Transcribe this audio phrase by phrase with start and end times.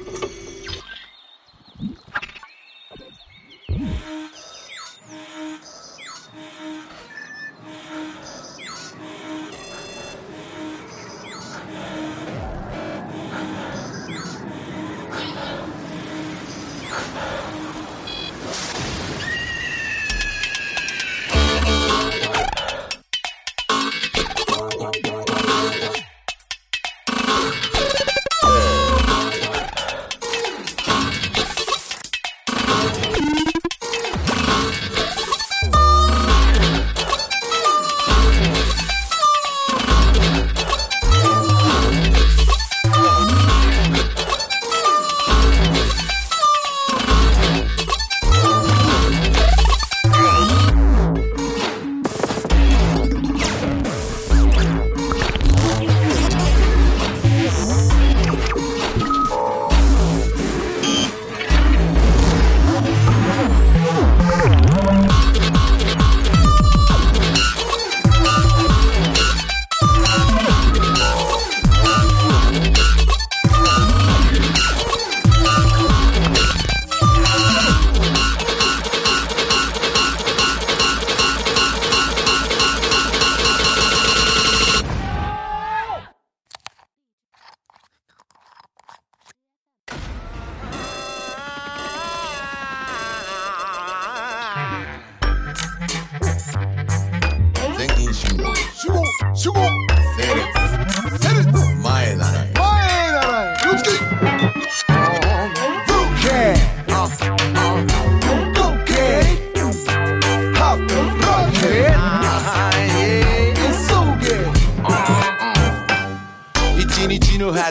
[0.00, 0.37] you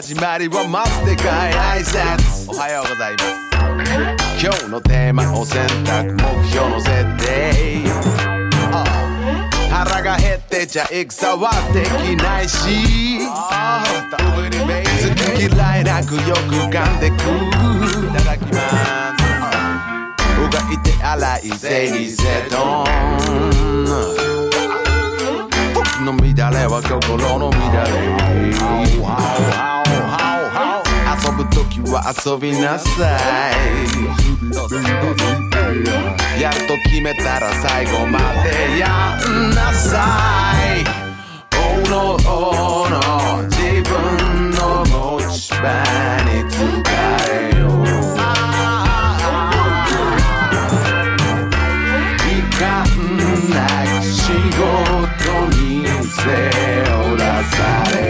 [0.00, 2.48] 始まりはまずでかい挨拶。
[2.48, 4.46] おはようございます。
[4.46, 6.18] 今日のテーマを選択目
[6.50, 7.82] 標の設定。
[9.68, 13.18] 腹が減ってちゃ戦はできないし。
[13.18, 13.34] 好
[15.34, 17.14] き嫌いなくよく噛んでく。
[17.14, 17.18] い
[18.18, 18.56] ただきま
[19.18, 19.26] す。
[20.38, 22.86] うがいて洗い整理整頓
[25.74, 28.38] 時の乱れは心の乱れ。
[28.88, 29.87] 遊ぶ
[31.50, 33.88] 時は遊びなさい。
[36.40, 40.84] やると決めたら最後までやんなさい。
[41.56, 43.90] Oh no, oh no 自分
[44.52, 44.94] の持
[45.30, 45.58] ち場
[46.24, 46.56] に疲
[47.26, 47.62] れよ。
[52.24, 52.96] いかん
[53.50, 53.56] な
[54.00, 54.16] く仕
[54.54, 54.62] 事
[55.56, 55.56] に
[56.04, 56.16] 背
[56.92, 57.58] を出さ
[57.96, 58.07] れ。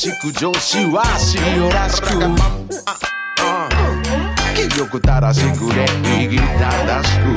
[0.00, 1.02] しく女子は
[1.36, 2.08] 塩らしく。
[4.54, 5.84] 気力正しく礼
[6.26, 7.28] 儀正しく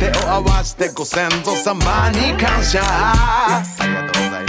[0.00, 2.80] 手を合わせてご先祖様に感謝。
[2.82, 4.46] ありがとうござい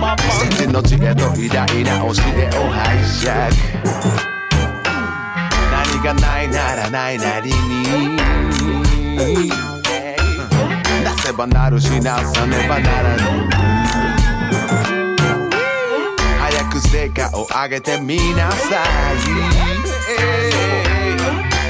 [0.00, 3.54] ます先人の知恵と偉大な教えを拝借
[5.70, 7.54] 何がないならないなりに。
[11.04, 13.22] 出せばなるしなさねばならぬ。
[16.94, 19.16] 成果を上げてみなさい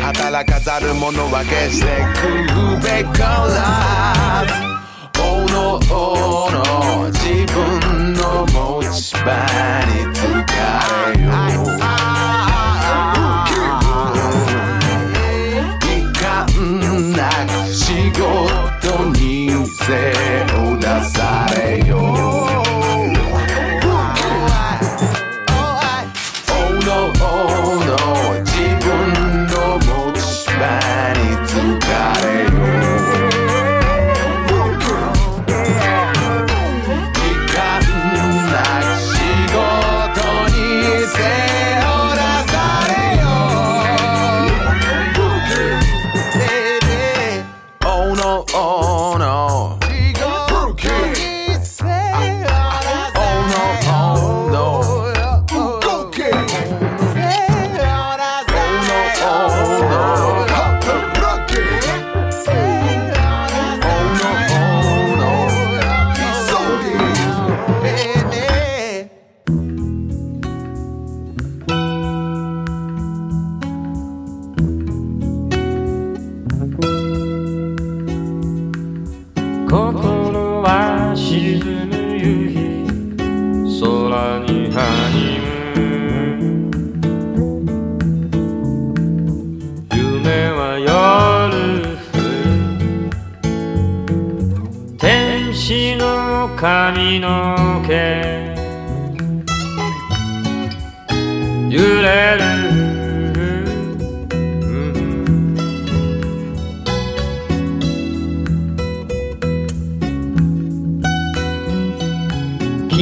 [0.03, 2.29] 働かざる者は決して食
[2.77, 4.53] うべからず
[5.23, 9.33] Oh no, oh no 自分の持ち場
[9.89, 10.21] に疲
[11.17, 11.33] れよ
[15.89, 19.49] いかんなく仕事に
[19.87, 20.23] 背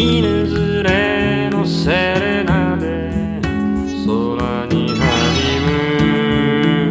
[0.02, 3.40] 絹ずれのセレナで
[4.04, 5.00] 空にハ
[5.36, 6.90] ニムー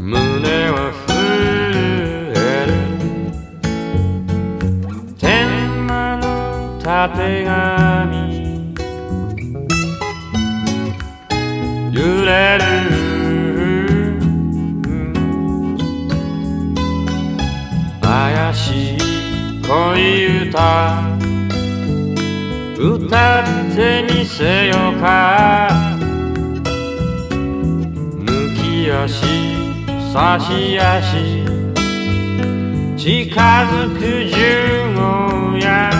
[0.00, 0.76] ン胸は
[1.06, 1.12] 震
[2.34, 2.34] え
[2.66, 2.72] る。
[5.18, 6.24] 天満の
[6.82, 8.14] たてがみ
[11.92, 12.64] 揺れる。
[18.00, 19.29] 怪しい。
[19.70, 20.58] 恋歌
[22.76, 25.68] 歌ってみせようか。
[28.18, 29.22] 抜き足
[30.12, 31.44] 差し足。
[32.96, 34.34] 近づく十
[34.96, 34.98] 号
[35.58, 35.92] や。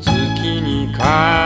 [0.00, 1.45] 月に帰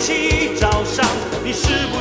[0.00, 1.04] 起早上
[1.44, 1.99] 你是不